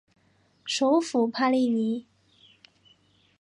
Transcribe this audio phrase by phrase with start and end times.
[0.65, 2.07] 首府帕利尼。